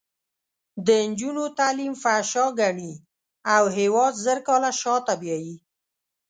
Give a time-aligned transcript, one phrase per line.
[0.85, 2.93] د نجونو تعلیم فحشا ګڼي
[3.55, 5.55] او هېواد زر کاله شاته بیایي.